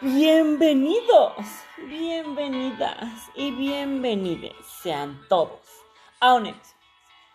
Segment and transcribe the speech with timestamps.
[0.00, 1.34] Bienvenidos,
[1.88, 5.58] bienvenidas y bienvenidos sean todos
[6.20, 6.54] a un,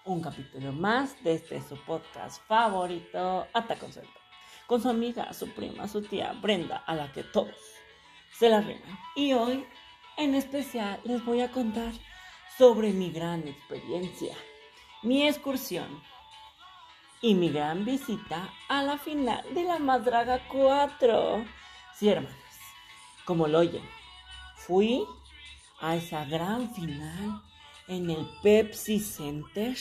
[0.05, 4.18] un capítulo más de este su podcast favorito, Ata Concepto,
[4.65, 7.54] con su amiga, su prima, su tía Brenda, a la que todos
[8.31, 8.98] se la riman.
[9.18, 9.66] Y hoy,
[10.16, 11.91] en especial, les voy a contar
[12.57, 14.38] sobre mi gran experiencia,
[15.02, 16.02] mi excursión
[17.20, 21.43] y mi gran visita a la final de la Madraga 4.
[21.93, 22.43] Sí, hermanos,
[23.26, 23.84] como lo oyen,
[24.55, 25.05] fui
[25.80, 27.41] a esa gran final
[27.88, 29.76] en el Pepsi Center,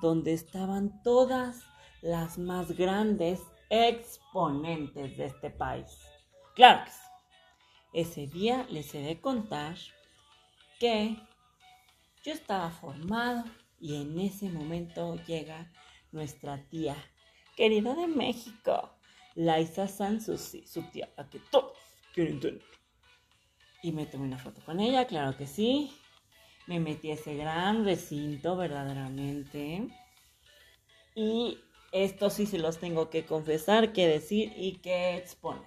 [0.00, 1.62] donde estaban todas
[2.00, 5.86] las más grandes exponentes de este país.
[6.54, 6.90] Claro.
[7.92, 9.76] Ese día les he de contar
[10.80, 11.16] que
[12.22, 13.44] yo estaba formado
[13.78, 15.70] y en ese momento llega
[16.10, 16.96] nuestra tía
[17.56, 18.96] querida de México,
[19.34, 21.76] Laisa Sansusi, su tía, la que todos
[22.12, 22.62] quieren tener.
[23.82, 25.92] Y me tomé una foto con ella, claro que sí.
[26.66, 29.88] Me metí a ese gran recinto, verdaderamente.
[31.14, 31.58] Y
[31.90, 35.66] esto sí se los tengo que confesar, que decir y que exponer.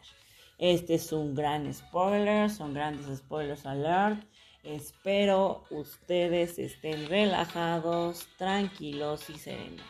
[0.57, 4.25] Este es un gran spoiler, son grandes spoilers alert.
[4.63, 9.85] Espero ustedes estén relajados, tranquilos y serenos.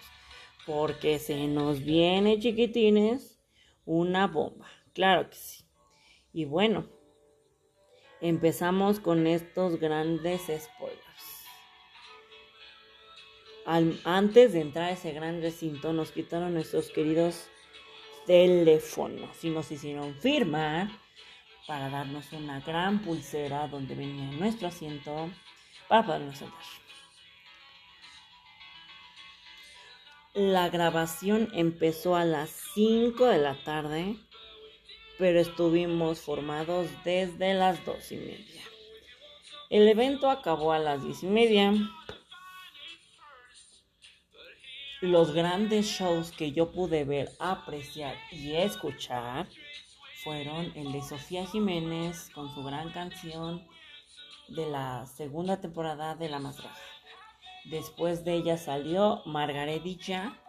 [0.66, 3.40] Porque se nos viene, chiquitines,
[3.86, 4.67] una bomba.
[4.94, 5.64] Claro que sí.
[6.36, 6.86] Y bueno,
[8.19, 11.45] empezamos con estos grandes spoilers.
[14.03, 17.47] antes de entrar a ese gran recinto, nos quitaron nuestros queridos
[18.25, 20.89] teléfonos y nos hicieron firmar
[21.67, 25.31] para darnos una gran pulsera donde venía nuestro asiento
[25.88, 26.59] para podernos sentar.
[30.33, 34.17] La grabación empezó a las 5 de la tarde,
[35.17, 38.61] pero estuvimos formados desde las 2 y media.
[39.69, 41.73] El evento acabó a las 10 y media.
[45.01, 49.47] Los grandes shows que yo pude ver, apreciar y escuchar
[50.23, 53.67] fueron el de Sofía Jiménez con su gran canción
[54.47, 56.57] de la segunda temporada de La Más
[57.66, 60.40] Después de ella salió Margaretilla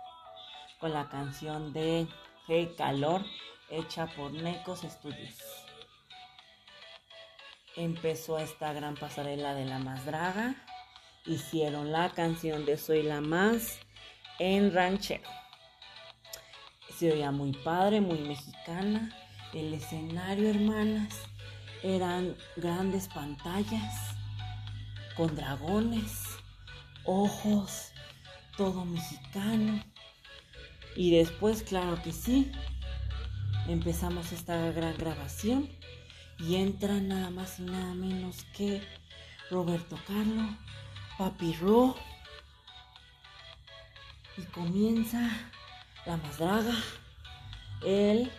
[0.81, 2.07] con la canción de
[2.47, 3.23] Hey Calor
[3.71, 5.39] hecha por Necos Studios.
[7.77, 10.55] Empezó esta gran pasarela de La Más Draga.
[11.25, 13.79] Hicieron la canción de Soy la Más
[14.39, 15.29] en ranchero.
[16.97, 19.15] Se oía muy padre, muy mexicana
[19.57, 21.23] el escenario, hermanas,
[21.83, 24.15] eran grandes pantallas
[25.17, 26.25] con dragones,
[27.05, 27.93] ojos,
[28.57, 29.83] todo mexicano.
[30.95, 32.53] Y después, claro que sí,
[33.69, 35.69] empezamos esta gran grabación
[36.39, 38.83] y entra nada más y nada menos que
[39.51, 40.51] Roberto Carlos,
[41.19, 41.97] Papi Ro,
[44.37, 45.31] y comienza
[46.05, 46.75] la más draga,
[47.83, 48.31] el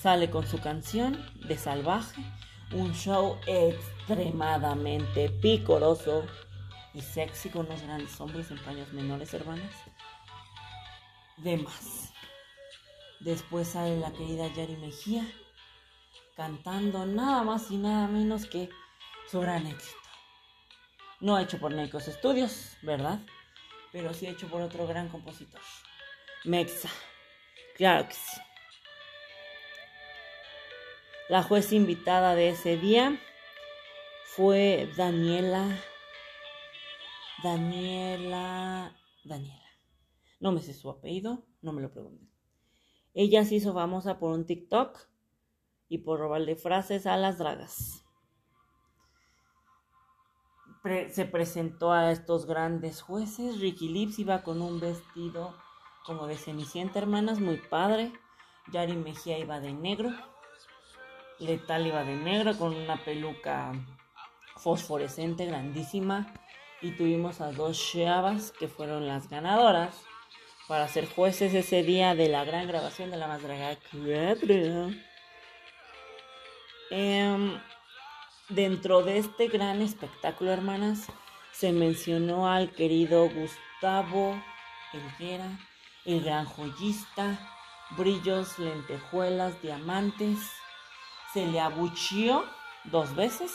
[0.00, 2.22] sale con su canción de Salvaje,
[2.72, 6.24] un show extremadamente picoroso
[6.92, 9.72] y sexy con los grandes hombres en paños menores, hermanas.
[11.38, 12.12] De más.
[13.20, 15.26] Después sale la querida Yari Mejía
[16.36, 18.68] cantando nada más y nada menos que
[19.28, 19.98] su gran éxito.
[21.20, 23.18] No hecho por Necos Studios, ¿verdad?
[23.90, 25.60] Pero sí hecho por otro gran compositor.
[26.44, 26.90] Mexa.
[27.74, 28.40] Claro que sí.
[31.28, 33.20] La jueza invitada de ese día
[34.24, 35.66] fue Daniela.
[37.42, 38.96] Daniela.
[39.24, 39.68] Daniela.
[40.38, 42.37] No me sé su apellido, no me lo pregunten.
[43.14, 44.98] Ella se hizo famosa por un TikTok
[45.88, 48.04] y por robarle frases a las dragas.
[51.10, 53.60] se presentó a estos grandes jueces.
[53.60, 55.54] Ricky Lips iba con un vestido
[56.06, 58.12] como de cenicienta, hermanas, muy padre.
[58.72, 60.10] Yari Mejía iba de negro.
[61.38, 63.72] Letal iba de negro con una peluca
[64.56, 66.34] fosforescente grandísima
[66.80, 70.07] y tuvimos a dos chavas que fueron las ganadoras
[70.68, 74.90] para ser jueces ese día de la gran grabación de la más draga 4.
[76.90, 77.60] Em,
[78.50, 81.06] dentro de este gran espectáculo, hermanas,
[81.52, 84.40] se mencionó al querido Gustavo
[84.92, 85.58] Elguera,
[86.04, 87.38] el gran joyista,
[87.96, 90.38] brillos, lentejuelas, diamantes
[91.32, 92.44] se le abucheó
[92.84, 93.52] dos veces.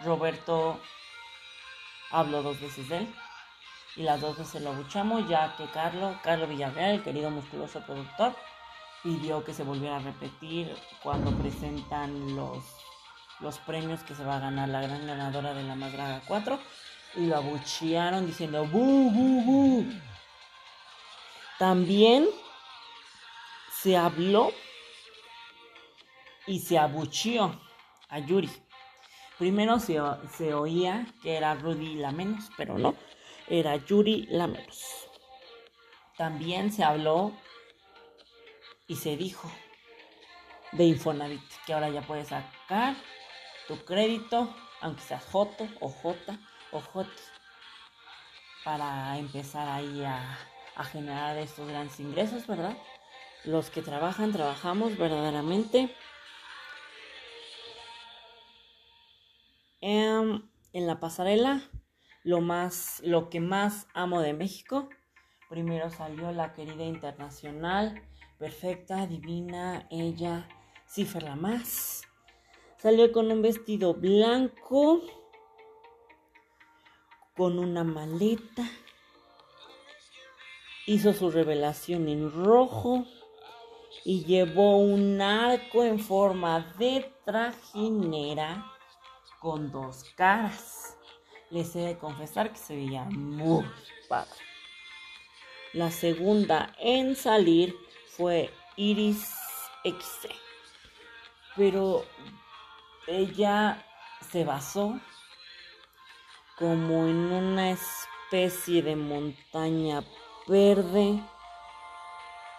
[0.00, 0.80] Roberto
[2.10, 3.14] habló dos veces de él.
[3.96, 8.34] Y las dos veces lo abuchamos, ya que Carlos, Carlos Villarreal, el querido musculoso productor,
[9.02, 12.62] pidió que se volviera a repetir cuando presentan los,
[13.40, 16.58] los premios que se va a ganar la gran ganadora de la Más Draga 4
[17.16, 19.86] y lo abuchearon diciendo ¡Bu, bu, bu!
[21.58, 22.26] También
[23.72, 24.52] se habló
[26.46, 27.58] y se abucheó
[28.08, 28.50] a Yuri.
[29.38, 29.98] Primero se,
[30.36, 32.94] se oía que era Rudy la menos, pero no,
[33.48, 35.08] era Yuri la menos.
[36.16, 37.32] También se habló
[38.86, 39.50] y se dijo
[40.72, 42.96] de Infonavit que ahora ya puedes sacar
[43.68, 46.38] tu crédito, aunque sea J o J
[46.72, 47.10] o J,
[48.64, 50.38] para empezar ahí a,
[50.74, 52.76] a generar estos grandes ingresos, ¿verdad?
[53.44, 55.94] Los que trabajan, trabajamos verdaderamente.
[59.80, 60.42] Em,
[60.72, 61.62] en la pasarela,
[62.26, 64.88] lo más, lo que más amo de México.
[65.48, 68.02] Primero salió la querida internacional,
[68.36, 70.48] perfecta, divina, ella,
[70.88, 72.02] Cifer la más.
[72.78, 75.02] Salió con un vestido blanco,
[77.36, 78.68] con una maleta.
[80.86, 83.04] Hizo su revelación en rojo
[84.04, 88.66] y llevó un arco en forma de trajinera
[89.38, 90.85] con dos caras.
[91.50, 93.64] Les he de confesar que se veía muy
[94.08, 94.30] padre.
[95.72, 97.74] La segunda en salir
[98.16, 99.32] fue Iris
[99.84, 100.30] XC.
[101.54, 102.04] Pero
[103.06, 103.84] ella
[104.30, 104.98] se basó
[106.58, 110.02] como en una especie de montaña
[110.46, 111.22] verde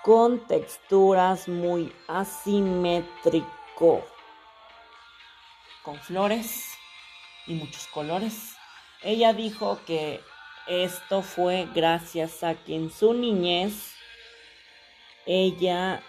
[0.03, 3.45] con texturas muy asimétrico,
[5.83, 6.77] con flores
[7.45, 8.56] y muchos colores.
[9.01, 10.21] Ella dijo que
[10.67, 13.93] esto fue gracias a que en su niñez
[15.25, 16.01] ella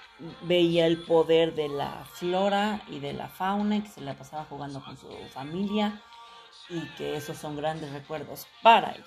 [0.43, 4.45] veía el poder de la flora y de la fauna y que se la pasaba
[4.45, 6.01] jugando con su familia
[6.69, 9.05] y que esos son grandes recuerdos para ella.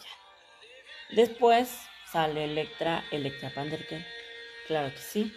[1.12, 1.82] Después
[2.12, 4.06] sale Electra, Electra Panderken,
[4.68, 5.34] claro que sí.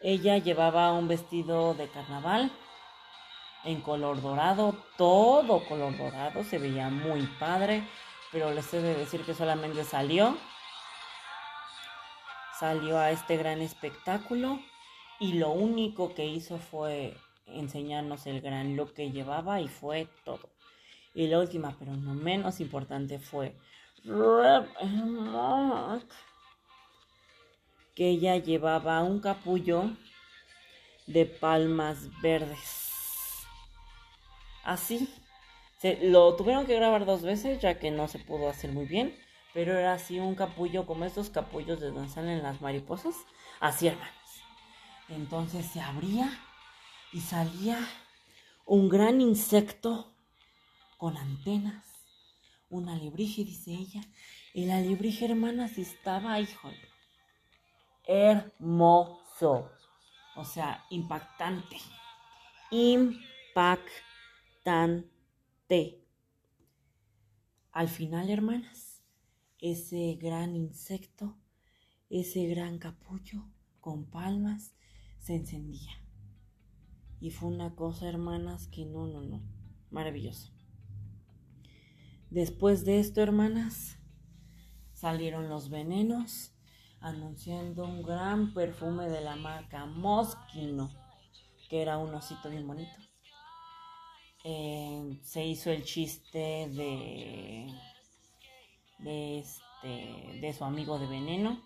[0.00, 2.52] Ella llevaba un vestido de carnaval
[3.66, 7.82] en color dorado, todo color dorado, se veía muy padre,
[8.32, 10.36] pero les he de decir que solamente salió
[12.58, 14.60] salió a este gran espectáculo
[15.20, 17.16] y lo único que hizo fue
[17.46, 20.48] enseñarnos el gran look que llevaba y fue todo.
[21.14, 23.54] Y la última, pero no menos importante, fue
[27.94, 29.90] que ella llevaba un capullo
[31.06, 32.85] de palmas verdes.
[34.66, 35.08] Así.
[35.78, 39.14] Se, lo tuvieron que grabar dos veces ya que no se pudo hacer muy bien
[39.56, 43.14] pero era así un capullo, como estos capullos de donde salen las mariposas,
[43.58, 44.12] así hermanos.
[45.08, 46.30] Entonces se abría
[47.10, 47.78] y salía
[48.66, 50.12] un gran insecto
[50.98, 51.86] con antenas,
[52.68, 54.02] una alebrije, dice ella,
[54.52, 56.76] y la alebrije, hermanas, estaba, híjole,
[58.04, 59.70] hermoso,
[60.34, 61.78] o sea, impactante,
[62.70, 64.05] impactante.
[67.76, 69.04] Al final, hermanas,
[69.60, 71.36] ese gran insecto,
[72.10, 73.44] ese gran capullo
[73.80, 74.74] con palmas,
[75.18, 75.92] se encendía.
[77.20, 79.40] Y fue una cosa, hermanas, que no, no, no,
[79.90, 80.52] maravilloso.
[82.30, 83.98] Después de esto, hermanas,
[84.92, 86.52] salieron los venenos
[87.00, 90.90] anunciando un gran perfume de la marca Moschino,
[91.68, 93.05] que era un osito bien bonito.
[94.48, 97.66] Eh, se hizo el chiste de
[98.98, 101.60] de, este, de su amigo de veneno,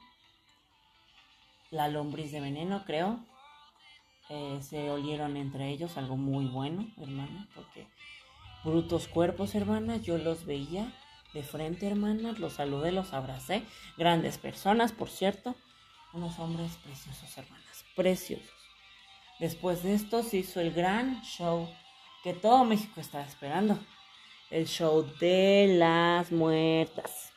[1.70, 3.24] la lombriz de veneno, creo.
[4.28, 7.88] Eh, se olieron entre ellos, algo muy bueno, hermana, porque
[8.64, 10.92] brutos cuerpos, hermanas, yo los veía
[11.34, 13.64] de frente, hermanas, los saludé, los abracé,
[13.96, 15.56] grandes personas, por cierto,
[16.12, 18.50] unos hombres preciosos, hermanas, preciosos.
[19.40, 21.68] Después de esto se hizo el gran show
[22.22, 23.78] que todo México estaba esperando
[24.50, 27.32] el show de las muertas.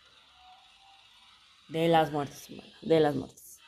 [1.70, 2.48] De las muertes,
[2.82, 3.60] de las muertes.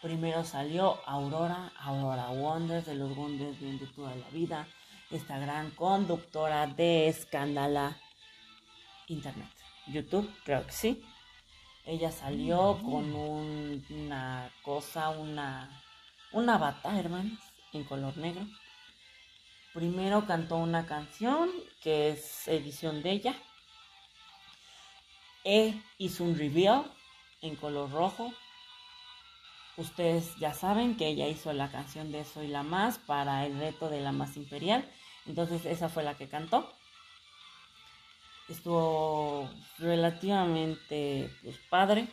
[0.00, 4.66] Primero salió Aurora, Aurora Wonders, de los Wonders de toda la vida,
[5.10, 8.00] esta gran conductora de escándala
[9.08, 9.48] Internet.
[9.88, 11.04] YouTube, creo que sí.
[11.84, 15.82] Ella salió con una cosa, una,
[16.32, 17.40] una bata, hermanos,
[17.72, 18.46] en color negro
[19.72, 21.50] Primero cantó una canción
[21.80, 23.34] que es edición de ella.
[25.44, 26.84] E hizo un reveal
[27.40, 28.32] en color rojo.
[29.76, 33.88] Ustedes ya saben que ella hizo la canción de Soy la Más para el reto
[33.88, 34.84] de la Más Imperial.
[35.26, 36.70] Entonces esa fue la que cantó.
[38.48, 39.48] Estuvo
[39.78, 42.08] relativamente pues, padre.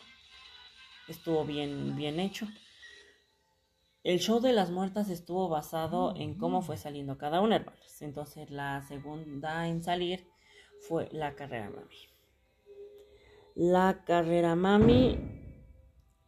[1.08, 2.46] Estuvo bien, bien hecho.
[4.08, 8.00] El show de las muertas estuvo basado en cómo fue saliendo cada una, hermanos.
[8.00, 10.26] Entonces la segunda en salir
[10.80, 11.94] fue la carrera mami.
[13.54, 15.18] La carrera mami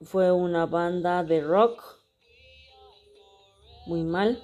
[0.02, 1.82] fue una banda de rock
[3.86, 4.42] muy mal.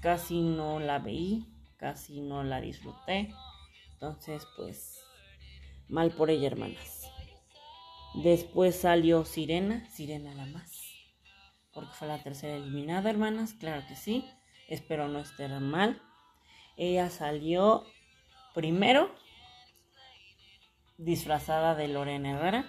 [0.00, 3.32] Casi no la veí, casi no la disfruté.
[3.92, 4.98] Entonces, pues,
[5.86, 7.08] mal por ella, hermanas.
[8.14, 10.79] Después salió Sirena, Sirena la más.
[11.72, 13.54] Porque fue la tercera eliminada, hermanas.
[13.54, 14.24] Claro que sí.
[14.68, 16.00] Espero no estar mal.
[16.76, 17.84] Ella salió
[18.54, 19.14] primero
[20.96, 22.64] disfrazada de Lorena Herrera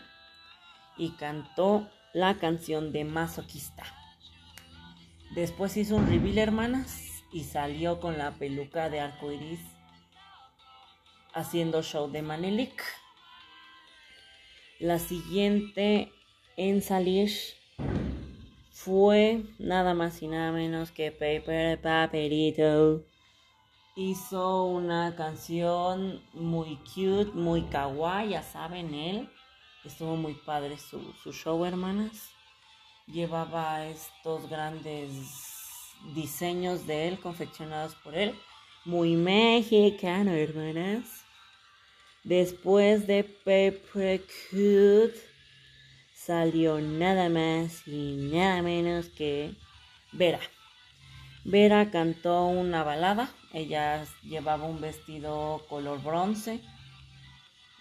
[0.97, 3.83] y cantó la canción de Masoquista.
[5.35, 9.61] Después hizo un reveal, hermanas, y salió con la peluca de arco iris
[11.33, 12.83] haciendo show de Manelik.
[14.79, 16.11] La siguiente
[16.57, 17.31] en salir
[18.83, 23.03] fue nada más y nada menos que Paper Paperito.
[23.95, 29.29] Hizo una canción muy cute, muy kawaii, ya saben él
[29.83, 32.29] Estuvo muy padre su, show, hermanas.
[33.07, 35.11] Llevaba estos grandes
[36.13, 38.35] diseños de él, confeccionados por él.
[38.85, 41.23] Muy mexicano, hermanas.
[42.23, 44.21] Después de Paper
[44.51, 45.30] Cut
[46.25, 49.55] salió nada más y nada menos que
[50.11, 50.39] Vera.
[51.43, 53.31] Vera cantó una balada.
[53.53, 56.61] Ella llevaba un vestido color bronce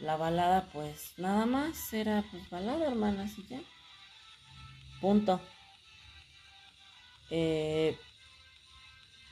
[0.00, 3.61] la balada, pues nada más era pues balada, hermanas, y ya.
[5.00, 5.40] Punto.
[7.30, 7.97] Eh,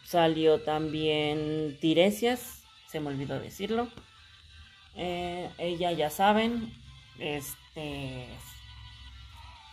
[0.05, 3.89] salió también Tiresias, se me olvidó decirlo.
[4.95, 6.73] Eh, ella, ya saben,
[7.19, 8.29] este,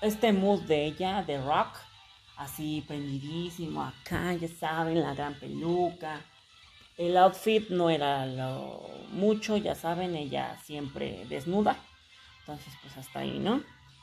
[0.02, 1.78] este mood de ella, de rock,
[2.38, 6.22] así prendidísimo acá, ya saben, la gran peluca
[6.98, 11.78] el outfit no era lo mucho, ya saben, ella siempre desnuda.
[12.40, 13.62] Entonces, pues hasta ahí, ¿no?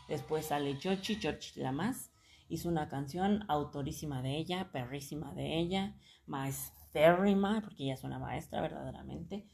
[0.09, 2.11] Después sale Chochi, Chochi la más.
[2.51, 5.95] Hizo una canción autorísima de ella, perrísima de ella,
[6.27, 9.47] maestérrima, porque ella es una maestra verdaderamente.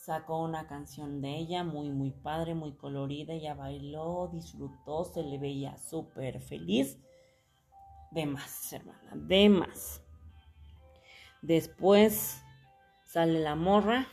[0.00, 3.34] Sacó una canción de ella muy, muy padre, muy colorida.
[3.34, 6.98] Ella bailó, disfrutó, se le veía súper feliz.
[8.10, 10.02] De más, hermana, de más.
[11.42, 12.42] Después
[13.04, 14.08] sale la morra.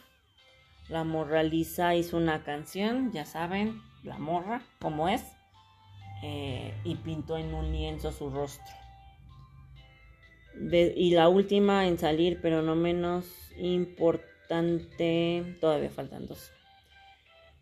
[0.89, 5.23] La morra Lisa hizo una canción, ya saben, la morra, cómo es.
[6.21, 8.75] Eh, y pintó en un lienzo su rostro.
[10.53, 13.25] y la última en salir, pero no menos
[13.57, 16.51] importante, todavía faltan dos.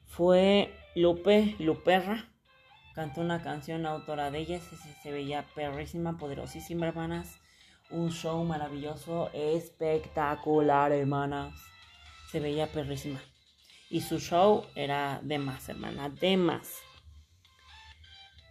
[0.06, 2.30] Fue Lupe, Luperra.
[2.94, 7.40] Cantó una canción autora de ella, se, se veía perrísima, poderosísima, hermanas
[7.90, 11.54] un show maravilloso, espectacular, hermanas.
[12.32, 13.22] Se veía perrísima.
[13.90, 16.80] Y su show era de más, hermana, de más.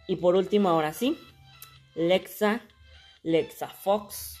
[0.07, 1.17] Y por último, ahora sí,
[1.95, 2.61] Lexa,
[3.23, 4.39] Lexa Fox,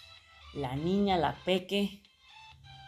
[0.53, 2.01] la niña, la peque,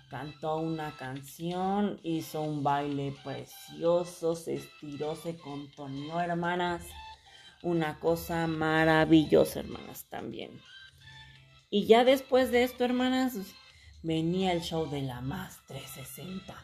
[0.10, 6.84] cantó una canción, hizo un baile precioso, se estiró, se contorneó, hermanas.
[7.64, 10.62] Una cosa maravillosa, hermanas, también.
[11.70, 13.36] Y ya después de esto, hermanas,
[14.04, 16.56] venía el show de la Más 360,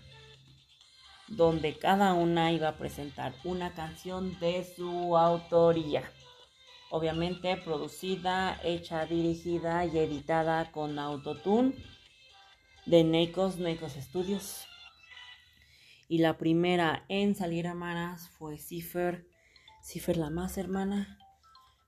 [1.28, 6.04] donde cada una iba a presentar una canción de su autoría.
[6.92, 11.74] Obviamente producida, hecha, dirigida y editada con Autotune
[12.86, 14.66] de Neikos, Neikos Studios.
[16.08, 19.28] Y la primera en salir, hermanas, fue Cipher.
[19.82, 21.18] Cipher la más hermana.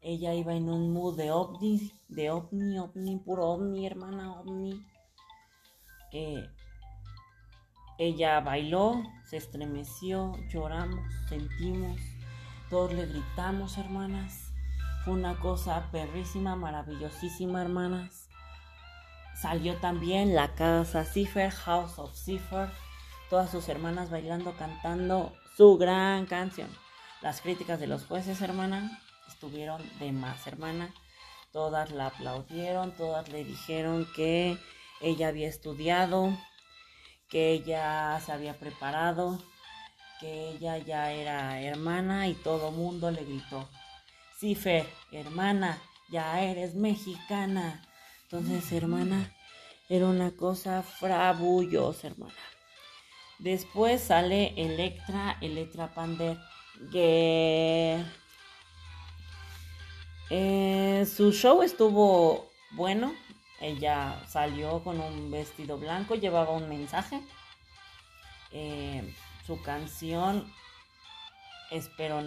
[0.01, 4.85] Ella iba en un mood de ovni, de ovni, ovni, puro ovni, hermana, ovni.
[6.11, 6.47] Eh,
[7.97, 11.99] ella bailó, se estremeció, lloramos, sentimos,
[12.69, 14.53] todos le gritamos, hermanas.
[15.03, 18.24] Fue una cosa perrísima, maravillosísima, hermanas.
[19.35, 22.69] Salió también la casa Cipher, House of Cipher,
[23.29, 26.69] todas sus hermanas bailando, cantando su gran canción.
[27.21, 30.93] Las críticas de los jueces, hermana, estuvieron de más, hermana.
[31.51, 34.57] Todas la aplaudieron, todas le dijeron que
[35.01, 36.37] ella había estudiado,
[37.29, 39.39] que ella se había preparado,
[40.19, 43.69] que ella ya era hermana y todo mundo le gritó.
[44.37, 47.81] Sí, Fer, hermana, ya eres mexicana.
[48.25, 49.31] Entonces, hermana,
[49.87, 52.33] era una cosa frabullosa, hermana.
[53.37, 56.37] Después sale Electra, Electra Pander,
[60.29, 63.13] eh, su show estuvo bueno.
[63.61, 67.21] Ella salió con un vestido blanco, llevaba un mensaje.
[68.51, 69.13] Eh,
[69.45, 70.51] su canción,
[71.71, 72.21] espero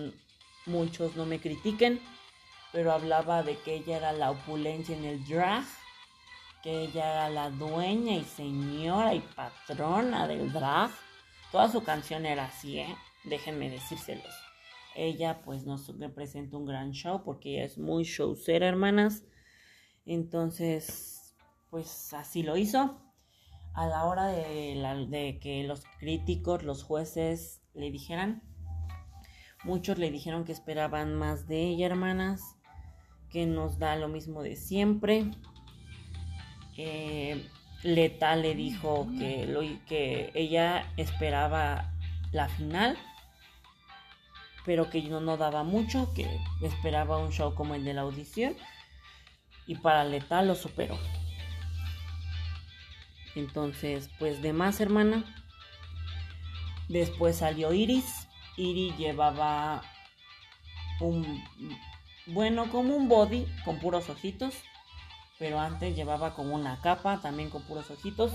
[0.67, 2.01] muchos no me critiquen,
[2.73, 5.65] pero hablaba de que ella era la opulencia en el drag,
[6.63, 10.91] que ella era la dueña y señora y patrona del drag.
[11.53, 12.95] Toda su canción era así, ¿eh?
[13.25, 14.35] Déjenme decírselos.
[14.95, 19.25] Ella pues nos representa un gran show porque ella es muy showcera, hermanas.
[20.05, 21.37] Entonces,
[21.71, 23.01] pues así lo hizo.
[23.75, 28.43] A la hora de, de que los críticos, los jueces le dijeran,
[29.63, 32.57] muchos le dijeron que esperaban más de ella, hermanas,
[33.31, 35.31] que nos da lo mismo de siempre.
[36.79, 37.47] Eh,
[37.83, 41.93] Leta le dijo que, ella esperaba
[42.33, 42.97] la final
[44.65, 46.29] pero que no, no daba mucho, que
[46.61, 48.55] esperaba un show como el de la audición
[49.67, 50.99] y para Letal lo superó.
[53.35, 55.25] Entonces, pues de más hermana.
[56.89, 58.29] Después salió Iris.
[58.59, 59.83] Iris llevaba
[61.01, 61.43] un,
[62.27, 64.55] bueno, como un body con puros ojitos.
[65.39, 68.33] Pero antes llevaba como una capa también con puros ojitos.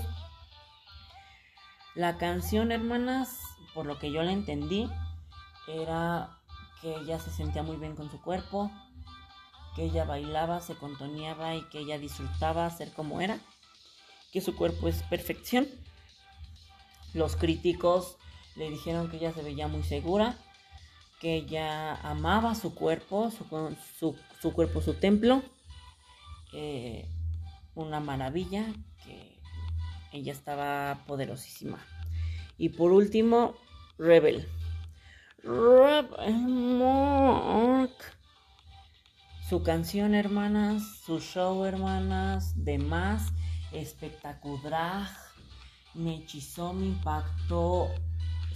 [1.94, 3.40] La canción, hermanas,
[3.74, 4.90] por lo que yo la entendí,
[5.68, 6.38] era
[6.80, 8.70] que ella se sentía muy bien con su cuerpo,
[9.74, 13.38] que ella bailaba, se contoneaba y que ella disfrutaba ser como era,
[14.32, 15.68] que su cuerpo es perfección.
[17.12, 18.16] Los críticos
[18.56, 20.36] le dijeron que ella se veía muy segura,
[21.20, 25.42] que ella amaba su cuerpo, su, su, cuerpo, su templo.
[26.54, 27.08] Eh,
[27.74, 28.72] una maravilla,
[29.04, 29.40] que
[30.12, 31.84] ella estaba poderosísima.
[32.56, 33.54] Y por último,
[33.98, 34.46] Rebel.
[39.48, 43.32] Su canción, hermanas, su show, hermanas, demás,
[43.72, 45.08] espectacular,
[45.94, 47.88] me hechizó, me impactó,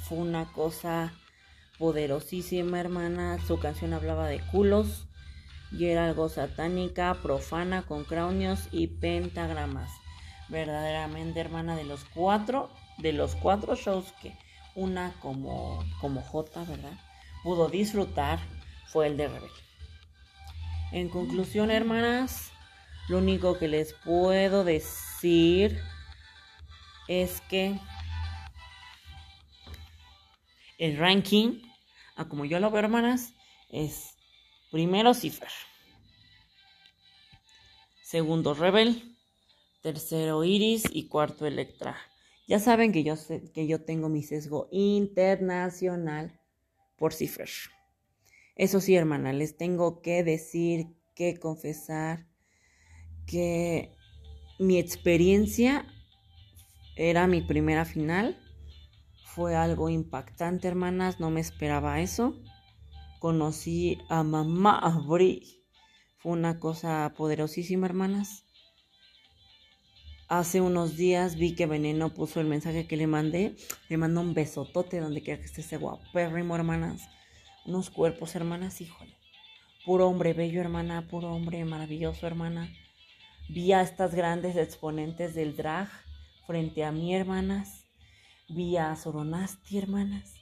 [0.05, 1.13] fue una cosa
[1.79, 3.43] poderosísima, hermanas.
[3.47, 5.09] Su canción hablaba de culos
[5.71, 9.91] y era algo satánica, profana, con cranios y pentagramas.
[10.49, 14.37] Verdaderamente, hermana, de los cuatro, de los cuatro shows que
[14.75, 16.99] una como, como J, ¿verdad?
[17.43, 18.39] Pudo disfrutar
[18.87, 19.51] fue el de Rebel.
[20.93, 22.51] En conclusión, hermanas,
[23.09, 25.79] lo único que les puedo decir
[27.09, 27.79] es que
[30.79, 31.61] el ranking,
[32.17, 33.35] a como yo lo veo, hermanas,
[33.71, 34.18] es
[34.71, 35.49] primero Cipher,
[38.03, 39.17] segundo Rebel,
[39.83, 41.97] tercero Iris y cuarto Electra.
[42.47, 46.41] Ya saben que yo, sé, que yo tengo mi sesgo internacional
[46.97, 47.51] por Cipher.
[48.57, 52.29] Eso sí, hermana, les tengo que decir, que confesar
[53.27, 53.93] que
[54.61, 55.85] mi experiencia
[56.95, 58.39] era mi primera final.
[59.25, 62.41] Fue algo impactante, hermanas, no me esperaba eso.
[63.19, 65.65] Conocí a mamá Bri.
[66.19, 68.45] Fue una cosa poderosísima, hermanas.
[70.29, 73.57] Hace unos días vi que Veneno puso el mensaje que le mandé.
[73.89, 77.09] Le mandó un besotote donde quiera que esté ese guapérrimo, hermanas.
[77.67, 79.17] Unos cuerpos, hermanas, híjole.
[79.85, 81.09] Puro hombre bello, hermana.
[81.09, 82.69] Puro hombre maravilloso, hermana.
[83.49, 85.89] Vi a estas grandes exponentes del drag
[86.47, 87.85] frente a mí, hermanas.
[88.49, 90.35] Vi a Soronasti, hermanas.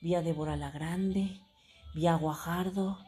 [0.00, 1.40] Vi a Débora la Grande.
[1.94, 2.98] Vi a Guajardo.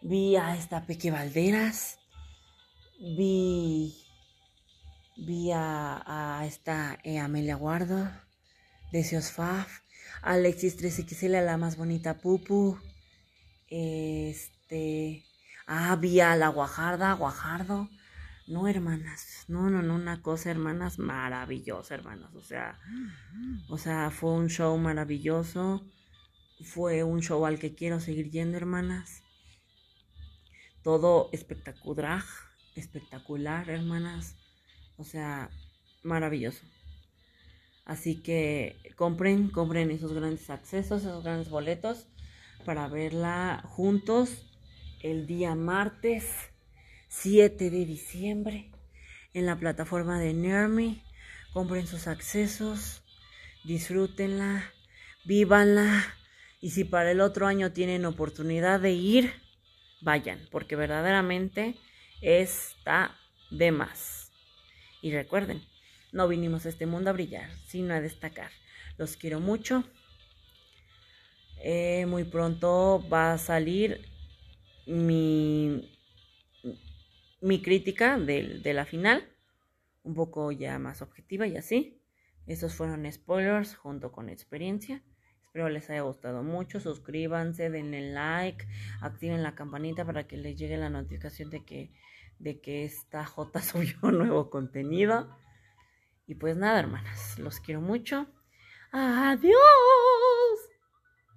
[0.00, 1.98] Vi a esta Peque Valderas.
[2.98, 4.02] Vi
[5.16, 8.10] Vi a, esta eh, Amelia Guardo,
[8.92, 9.80] Decios Faf,
[10.22, 12.78] Alexis 3XL, la más bonita Pupu.
[13.68, 15.24] Este.
[15.66, 17.88] Ah, vi a la Guajarda, Guajardo.
[18.48, 19.44] No, hermanas.
[19.48, 22.34] No, no, no, una cosa, hermanas, maravillosa, hermanas.
[22.34, 22.80] O sea,
[23.68, 25.84] o sea, fue un show maravilloso.
[26.62, 29.22] Fue un show al que quiero seguir yendo, hermanas.
[30.82, 32.22] Todo espectacular,
[32.76, 34.36] espectacular, hermanas.
[34.96, 35.50] O sea,
[36.02, 36.62] maravilloso.
[37.84, 42.06] Así que compren, compren esos grandes accesos, esos grandes boletos
[42.64, 44.46] para verla juntos
[45.00, 46.24] el día martes
[47.08, 48.70] 7 de diciembre
[49.34, 51.02] en la plataforma de Nermi.
[51.52, 53.02] Compren sus accesos,
[53.64, 54.64] disfrútenla,
[55.24, 56.04] vívanla
[56.62, 59.32] y si para el otro año tienen oportunidad de ir,
[60.00, 61.74] vayan, porque verdaderamente
[62.20, 63.18] está
[63.50, 64.30] de más.
[65.02, 65.60] Y recuerden,
[66.12, 68.52] no vinimos a este mundo a brillar, sino a destacar.
[68.96, 69.82] Los quiero mucho.
[71.64, 74.08] Eh, muy pronto va a salir
[74.86, 75.90] mi,
[77.40, 79.28] mi crítica de, de la final,
[80.04, 82.00] un poco ya más objetiva y así.
[82.46, 85.02] Esos fueron spoilers junto con experiencia.
[85.52, 86.80] Espero les haya gustado mucho.
[86.80, 88.66] Suscríbanse, denle like,
[89.02, 91.92] activen la campanita para que les llegue la notificación de que,
[92.38, 95.28] de que esta J subió nuevo contenido.
[96.26, 98.28] Y pues nada, hermanas, los quiero mucho.
[98.92, 99.52] Adiós.